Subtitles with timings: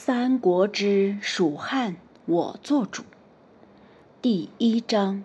[0.00, 3.02] 三国之蜀汉，我做主。
[4.22, 5.24] 第一章。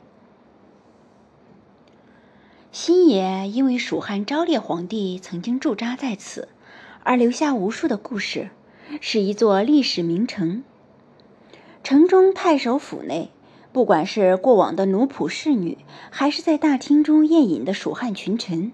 [2.72, 6.48] 新野因为蜀汉昭烈皇帝曾经驻扎在此，
[7.04, 8.50] 而留下无数的故事，
[9.00, 10.64] 是一座历史名城。
[11.84, 13.30] 城中太守府内，
[13.72, 15.78] 不管是过往的奴仆侍女，
[16.10, 18.72] 还是在大厅中宴饮的蜀汉群臣，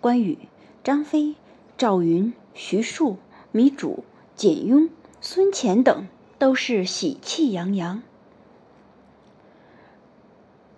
[0.00, 0.36] 关羽、
[0.82, 1.36] 张飞、
[1.76, 3.18] 赵云、徐庶、
[3.52, 4.02] 糜竺、
[4.34, 4.90] 简雍。
[5.20, 6.06] 孙乾等
[6.38, 8.02] 都是喜气洋洋。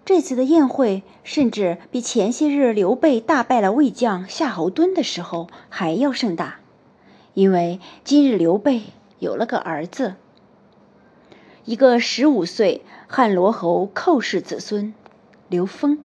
[0.04, 6.60] 这次的宴会甚至比前些日刘备大败了魏将夏侯惇的时候还要盛大，
[7.34, 8.82] 因为今日刘备
[9.18, 10.14] 有了个儿子，
[11.64, 14.94] 一个十五岁汉罗侯寇氏子孙
[15.48, 16.02] 刘封。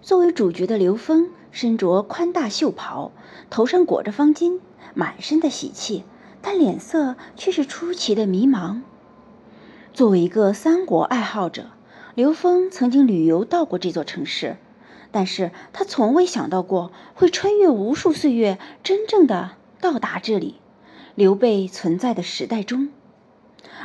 [0.00, 3.12] 作为主角的刘封，身着宽大袖袍，
[3.48, 4.60] 头上裹着方巾。
[4.92, 6.04] 满身的喜气，
[6.42, 8.82] 但脸色却是出奇的迷茫。
[9.94, 11.70] 作为一个三国爱好者，
[12.14, 14.58] 刘峰曾经旅游到过这座城市，
[15.10, 20.56] 但是他从未想到过会穿越无数岁月，真正的到达这里——
[21.16, 22.90] 刘备存在的时代中，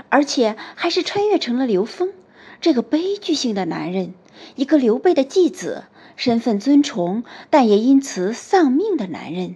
[0.10, 2.12] 而且还是穿越成了刘峰
[2.60, 4.14] 这个悲剧性的男人，
[4.56, 9.56] 一个刘备的继子，身份尊崇，但也因此丧命的男人。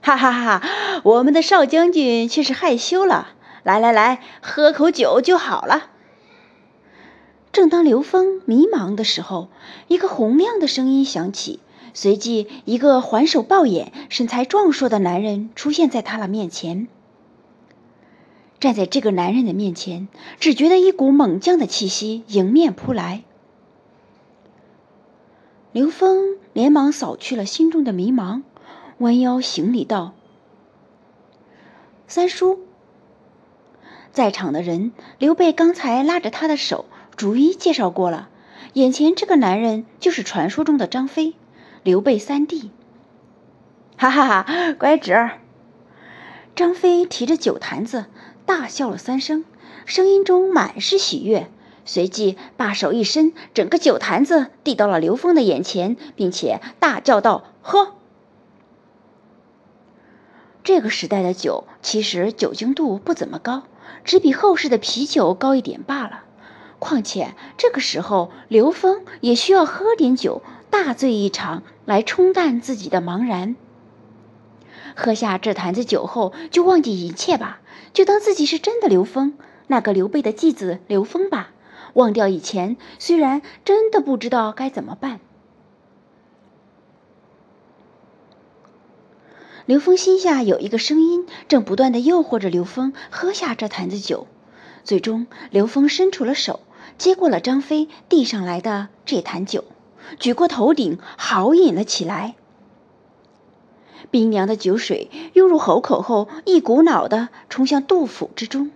[0.00, 0.62] 哈哈哈！
[1.02, 3.34] 我们的少将军却是害羞了。
[3.64, 5.90] 来来来，喝口酒就好了。
[7.50, 9.48] 正当刘峰迷茫的时候，
[9.88, 11.58] 一个洪亮的声音响起，
[11.92, 16.86] 随即一个环手抱眼、身材壮硕的男人出现在他的面前。
[18.66, 20.08] 站在这个男人的面前，
[20.40, 23.22] 只觉得一股猛将的气息迎面扑来。
[25.70, 28.42] 刘峰连忙扫去了心中的迷茫。
[28.98, 30.14] 弯腰行礼道
[32.08, 32.58] ：“三叔。”
[34.10, 34.90] 在场的人，
[35.20, 38.28] 刘备刚才拉着他的手，逐一介绍过了。
[38.72, 41.34] 眼前这个男人就是传说中的张飞，
[41.84, 42.72] 刘备三弟。
[43.96, 45.38] 哈哈哈，乖侄儿！
[46.56, 48.06] 张飞提着酒坛子，
[48.46, 49.44] 大笑了三声，
[49.84, 51.50] 声音中满是喜悦，
[51.84, 57.94] 随即把手一伸，整个酒坛子递到了刘峰的眼前，并且大叫道：“喝！”
[60.62, 63.64] 这个时代的酒其实酒精度不怎么高，
[64.04, 66.24] 只比后世的啤酒高一点罢了。
[66.78, 73.56] 况且这个时候，刘峰也需要喝点酒，大醉一场来冲淡自己的茫然。
[74.94, 77.60] 喝下这坛子酒后，就忘记一切吧，
[77.92, 79.34] 就当自己是真的刘峰，
[79.66, 81.50] 那个刘备的继子刘峰吧。
[81.94, 85.20] 忘掉以前，虽然真的不知道该怎么办。
[89.64, 94.26] 刘峰心下有一个声音，正不断的诱惑着刘峰喝下这坛子酒。
[94.84, 96.60] 最终，刘峰伸出了手，
[96.98, 99.64] 接过了张飞递上来的这坛酒，
[100.20, 102.36] 举过头顶，豪饮了起来。
[104.10, 108.70] 冰凉的酒水涌入喉口后，一股脑的冲向肚腹之中。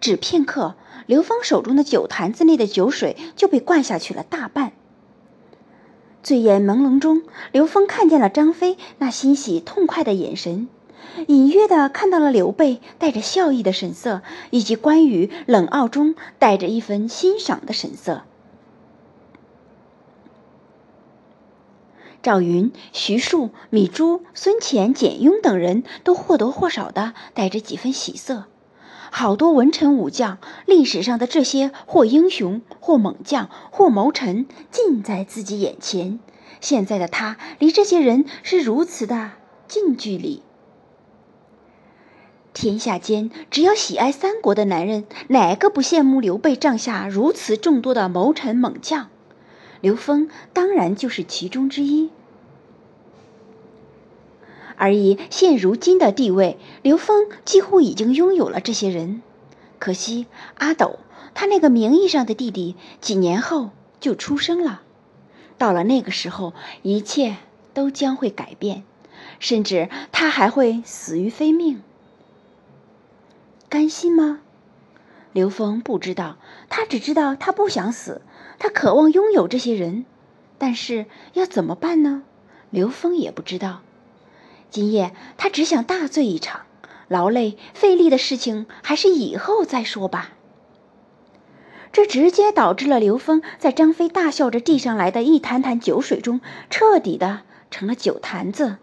[0.00, 0.74] 只片刻，
[1.06, 4.72] 刘峰手中的酒坛子内的酒水就被灌下去了大半。
[6.22, 7.22] 醉眼朦胧中，
[7.52, 10.68] 刘峰看见了张飞那欣喜痛快的眼神，
[11.26, 18.22] 隐约的看到了刘备带着笑意的神色，以及关羽冷傲中带着一份欣赏的神色。
[22.22, 28.44] 赵云、徐庶、糜竺、孙乾、简雍等人都或多或少的带着几分喜色。
[29.10, 36.20] 好多文臣武将，历史上的这些或英雄、或猛将、或谋臣，近在自己眼前。
[36.60, 39.30] 现在的他，离这些人是如此的
[39.66, 40.42] 近距离。
[42.52, 49.08] 天下间，只要喜爱三国的男人，哪个不羡慕刘备帐下如此众多的谋臣猛将？
[49.80, 52.10] 刘峰当然就是其中之一。
[54.76, 59.22] 而以现如今的地位，刘峰几乎已经拥有了这些人。
[59.78, 60.26] 可惜
[60.56, 60.98] 阿斗，
[61.34, 63.70] 他那个名义上的弟弟，几年后
[64.00, 64.82] 就出生了。
[65.56, 67.36] 到了那个时候，一切
[67.74, 68.84] 都将会改变，
[69.40, 71.82] 甚至他还会死于非命。
[73.68, 74.40] 甘心吗？
[75.32, 76.38] 刘峰不知道，
[76.68, 78.22] 他只知道他不想死，
[78.58, 80.04] 他渴望拥有这些人
[80.58, 82.24] 但是要怎么办呢？
[82.70, 83.82] 刘峰也不知道。
[84.70, 86.62] 今夜他只想大醉一场
[87.08, 90.32] 劳累费力的事情还是以后再说吧。
[91.90, 98.76] 这直接导致了刘峰在张飞大笑着递上来的一坛坛酒水中彻底的成了酒坛子。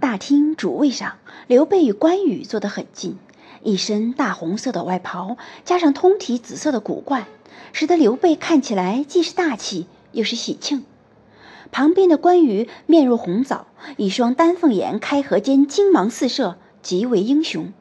[0.00, 3.18] 大厅主位上刘备与关羽坐得很近
[3.62, 7.26] 一身大红色的外袍，加上通体紫色的古冠，
[7.72, 10.84] 使得刘备看起来既是大气，又是喜庆。
[11.70, 13.66] 旁边的关羽面如红枣，
[13.96, 17.72] 一双丹凤眼开合间金芒四射，极为英雄。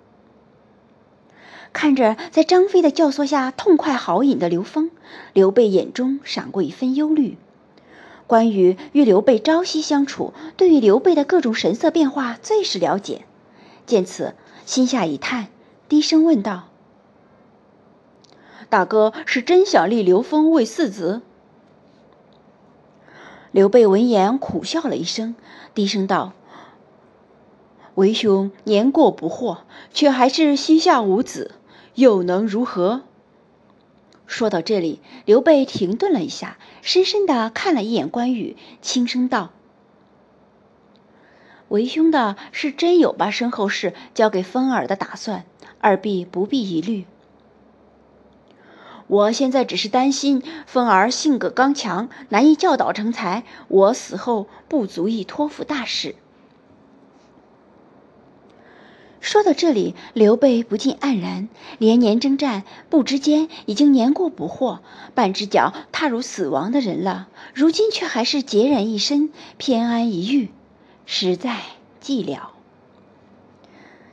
[1.74, 4.92] 看着在张飞的教唆下痛快豪饮的刘封，
[5.34, 7.38] 刘备眼中闪过一分忧虑。
[8.27, 13.24] 关羽与刘备朝夕相处，对于刘备的各种神色变化最是了解。
[13.86, 14.36] 见此，
[14.66, 15.48] 心下一叹，
[15.91, 16.69] 低声问道
[18.71, 21.21] ：“大哥是真想立刘封为嗣子？”
[23.51, 25.35] 刘备闻言苦笑了一声，
[25.73, 26.31] 低声道
[27.95, 29.57] ：“为兄年过不惑，
[29.93, 31.55] 却还是膝下无子，
[31.95, 33.01] 又能如何？”
[34.25, 39.49] 说到这里，刘备停顿了一下，深深的看了一眼关羽，轻声道
[41.71, 45.45] ：“为兄的是真有把身后事交给风儿的打算，
[45.79, 47.06] 二弟不必疑虑。”
[49.07, 56.15] 我现在只是担心风儿性格刚强，难以教导成才，我死后不足以托付大事。
[59.21, 61.47] 说到这里，刘备不禁黯然，
[61.77, 64.79] 连年征战，不知间已经年过不惑，
[65.15, 70.51] 半只脚踏入死亡的人了，如今却还是孑然一身，偏安一隅，
[71.13, 71.58] 实在
[72.02, 72.40] 寂寥。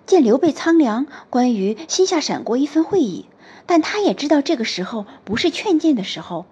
[0.04, 3.26] 见刘备苍凉，关羽心下闪过一分会意。
[3.66, 6.44] 但他也知道这个时候不是劝谏的时候。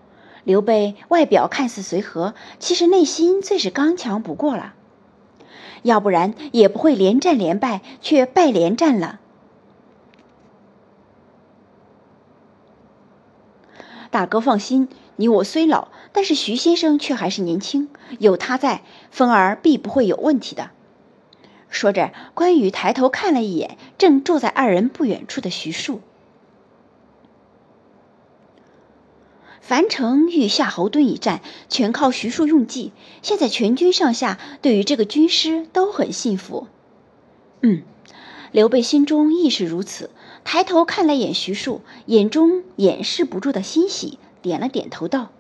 [0.45, 4.75] 刘备外表看似随和，其实内心最是刚强不过了。
[5.83, 9.19] 要不然也不会连战连败，却败连战了。
[14.13, 20.71] 大哥放心，你我虽老，但是徐先生却还是年轻，有他在，风儿必不会有问题的。
[21.69, 26.01] 说着，关羽抬头看了一眼正坐在二人不远处的徐庶。
[29.61, 32.93] 樊城与夏侯惇一战，全靠徐庶用计。
[33.21, 36.69] 现在全军上下对于这个军师都很信服。
[37.63, 37.83] 嗯，
[38.53, 40.11] 刘备心中亦是如此。
[40.45, 45.31] 抬头看了眼徐庶，眼中掩饰不住的欣喜，点了点头道：“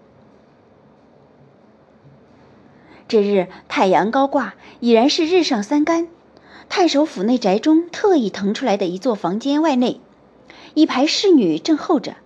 [3.06, 6.08] 这日太阳高挂，已然是日上三竿。
[6.68, 10.00] 太守府内宅中特意腾出来的一座房间外内，
[10.74, 12.16] 一排侍女正候着。”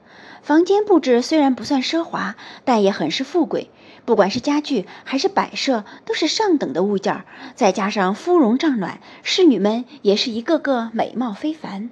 [0.43, 2.35] 房间布置虽然不算奢华，
[2.65, 3.69] 但也很是富贵。
[4.07, 7.25] 不管是家具还是摆设，都是上等的物件。
[7.55, 11.91] 再加上芙蓉帐暖，侍女们也是一个个美貌非凡。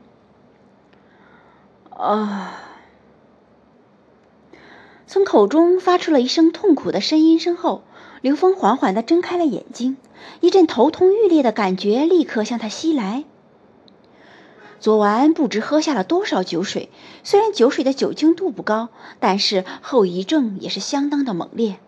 [1.90, 2.67] 啊！
[5.08, 7.82] 从口中发出了一声痛苦的呻吟声后，
[8.20, 9.96] 刘峰缓缓地睁开了眼睛，
[10.40, 13.24] 一阵头痛欲裂的感觉立刻向他袭来。
[14.78, 16.90] 昨晚不知喝下了多少酒水，
[17.24, 21.78] 虽然酒水的酒精度不高，但是后遗症也是相当的猛烈。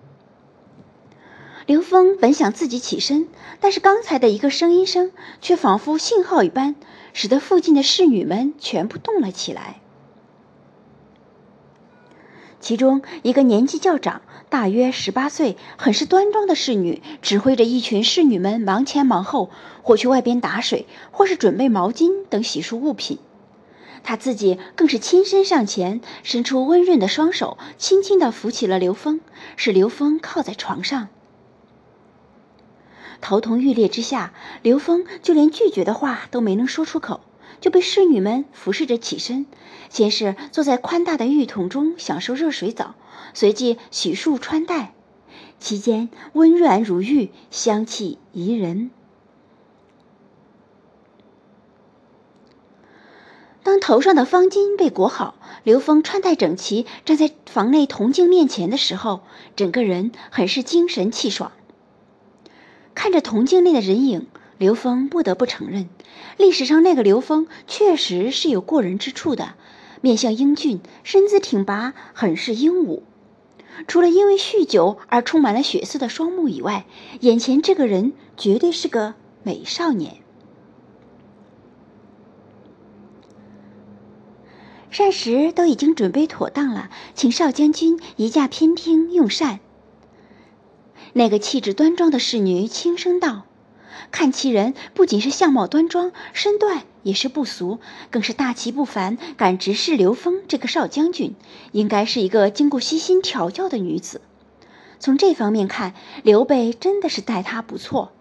[1.66, 3.28] 刘峰本想自己起身，
[3.60, 5.12] 但是刚才的一个声音声
[5.42, 6.74] 却仿佛信号一般，
[7.12, 9.82] 使得附近的侍女们全部动了起来。
[12.60, 14.20] 其中一个年纪较长，
[14.50, 19.50] 大约十八岁，很是端庄的侍女，指挥着一群侍女们忙前忙后，
[19.82, 23.18] 或去外边打水，或是准备毛巾等洗漱物品。
[24.02, 29.20] 她自己更是亲身上前，伸出温润的双手，轻轻地扶起了刘峰，
[29.56, 31.08] 使刘峰靠在床上。
[33.22, 34.32] 头痛欲裂之下，
[34.62, 37.20] 刘峰就连拒绝的话都没能说出口。
[37.60, 39.46] 就被侍女们服侍着起身，
[39.90, 42.94] 先是坐在宽大的浴桶中享受热水澡，
[43.34, 44.94] 随即洗漱穿戴，
[45.58, 48.90] 期间温软如玉，香气宜人。
[53.62, 59.20] 当头上的方巾被裹好，刘峰穿戴整齐，站在房内铜镜面前的时候，
[59.54, 61.52] 整个人很是精神气爽。
[62.94, 64.26] 看着铜镜内的人影。
[64.60, 65.88] 刘峰不得不承认，
[66.36, 69.54] 历史上那个刘峰确实是有过人之处的，
[70.02, 73.02] 面相英俊，身姿挺拔，很是英武。
[73.88, 76.84] 除了因为酗酒而充满了血色的双目以外，
[77.20, 80.16] 眼前这个人绝对是个美少年。
[84.90, 89.60] 膳食都已经准备妥当了，请少将军移驾偏厅用膳。
[91.14, 93.46] 那个气质端庄的侍女轻声道。
[94.10, 97.78] 看其人不仅是相貌端庄，身段也是不俗，
[98.10, 101.34] 更是大气不凡，敢直视刘峰这个少将军，
[101.72, 104.20] 应该是一个经过悉心调教的女子。
[104.98, 108.12] 从这方面看，刘备真的是待她不错。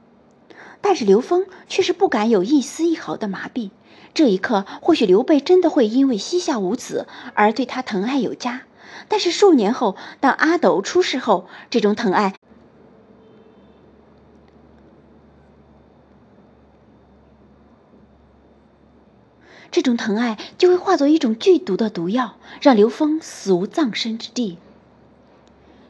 [0.82, 3.72] 但是刘封却是不敢有一丝一毫的麻痹。
[4.14, 8.62] 这一刻，或许刘备真的会因为膝下无子而对他疼爱有加。
[9.08, 12.34] 但是数年后，当阿斗出世后，这种疼爱，
[19.72, 24.58] 这种疼爱就会化作一种剧毒的毒药，让刘封死无葬身之地。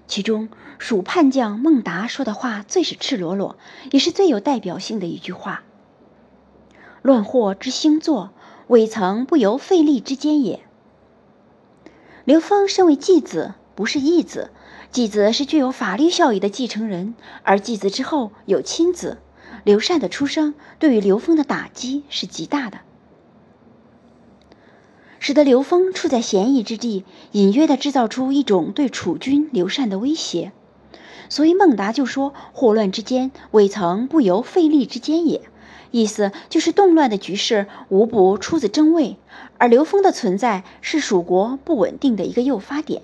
[0.07, 3.57] 其中，蜀叛将孟达说的话最是赤裸裸，
[3.91, 5.63] 也是最有代表性的一句话
[7.03, 8.31] ：“乱祸之星座，
[8.67, 10.61] 未曾不由费力之间也。”
[12.25, 14.51] 刘封身为继子，不是义子。
[14.91, 19.19] 继子是具有法律效益的继承人，而继子之后有亲子。
[19.63, 22.79] 刘禅的出生对于刘封的打击是极大的，
[25.19, 30.51] 使得刘封处在嫌疑之地，隐约的制造出一种对楚军刘禅的威胁。
[31.27, 35.41] 所以孟达就说：“祸乱之间，未曾不由费力之间也。”
[35.91, 39.17] 意思就是动乱的局势无不出自争位，
[39.57, 43.01] 而刘封的存在是蜀国不稳定的一个诱发点。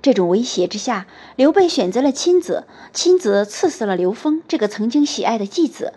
[0.00, 5.92] 这种威胁之下，刘备选择了亲子，亲子刺死了刘封这个曾经喜爱的继子。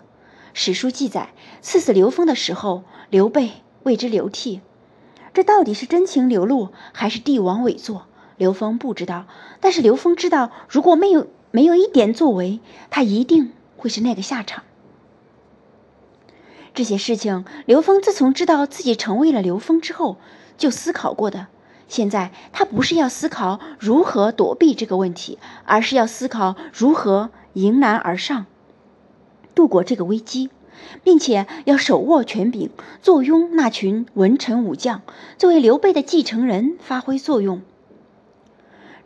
[0.52, 1.30] 史书记载，
[1.60, 3.50] 刺死刘封的时候，刘备
[3.82, 4.60] 为之流涕。
[5.36, 8.06] 这到底是真情流露，还是帝王伪作？
[8.38, 9.26] 刘峰不知道，
[9.60, 14.64] 但是刘峰知道，如果没有没有一点作为，他一定会是那个下场。
[16.72, 20.16] 这些事情，刘峰自从知道自己成为了刘峰之后，
[20.56, 21.48] 就思考过的。
[21.86, 28.46] 现在他不是要思考如何躲避这个问题，而是要思考如何迎难而上，
[29.54, 30.48] 度过这个危机，
[31.04, 32.70] 并且要手握权柄，
[33.02, 35.02] 坐拥那群文臣武将，
[35.38, 37.62] 作为刘备的继承人发挥作用。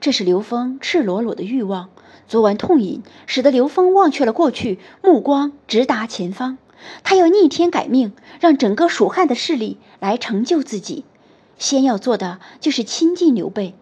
[0.01, 1.91] 这是刘峰赤裸裸的欲望。
[2.27, 6.59] 昨晚痛饮，使得刘峰忘却了过去，目光直达前方。
[7.03, 11.05] 他要逆天改命，让整个蜀汉的势力来成就自己。
[11.59, 13.75] 先要做的就是亲近刘备，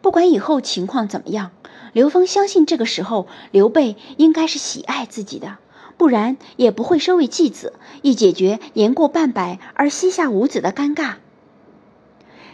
[0.00, 1.52] 不管以后情况怎么样，
[1.92, 5.58] 刘封相信这个时候刘备应该是喜爱自己的，
[5.96, 11.14] 不然也不会收为继子，以解决年过半百而膝下无子的尴尬。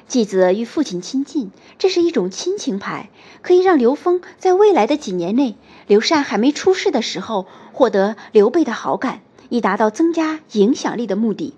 [0.06, 3.10] 继子与父亲亲近，这是一种亲情牌，
[3.42, 9.20] 可以让刘封在未来的几年内，刘禅还没出世的时候，获得刘备的好感。
[9.50, 11.54] 以达到增加影响力的目的。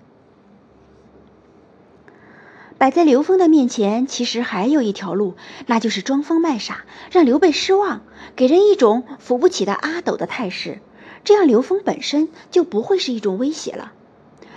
[2.77, 5.35] 摆在刘封的面前，其实还有一条路，
[5.65, 8.03] 那就是装疯卖傻，让刘备失望，
[8.37, 10.79] 给人一种扶不起的阿斗的态势。
[11.23, 13.93] 这样，刘封本身就不会是一种威胁了，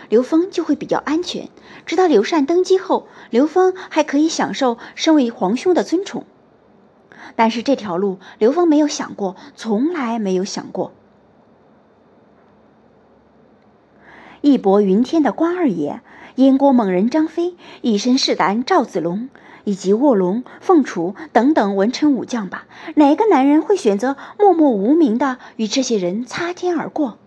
[0.08, 1.48] 刘封就会比较安全。
[1.86, 6.24] 直到刘禅登基后，刘封还可以享受身为皇兄的尊崇。
[7.36, 10.92] 但是这条路，刘封没有想过，从来没有想过。
[14.40, 16.00] 义薄云天的关二爷，
[16.36, 19.28] 燕国猛人张飞，一身是胆赵子龙，
[19.64, 27.18] 以及卧龙、凤雏等等文臣武将吧，哪个男人会选择默默无名的与这些人擦肩而过？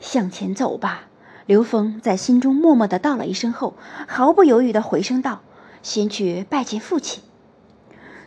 [0.00, 1.04] 向前走吧，
[1.46, 3.74] 刘峰在心中默默的道了一声后，
[4.06, 5.40] 毫不犹豫的回声道
[5.82, 7.22] ：“先去拜见父亲。”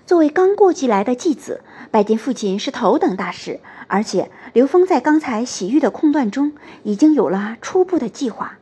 [0.08, 1.62] 作为刚过继来的继子。
[1.90, 6.52] 拜见父亲是头等大事，而且刘峰在刚才洗浴的空段中
[6.84, 8.58] 已经有了初步的计划，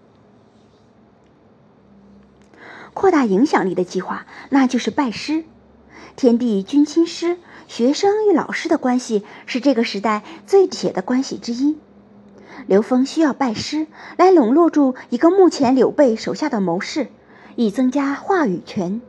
[2.95, 5.43] 扩大影响力的计划，那就是拜师。
[6.15, 7.37] 天地君亲师，
[7.67, 11.77] 学生与老师的关系是这个时代最铁的关系之一。
[12.67, 13.85] 刘峰需要拜师
[14.17, 17.09] 来笼络住一个目前刘备手下的谋士，
[17.57, 19.01] 以增加话语权。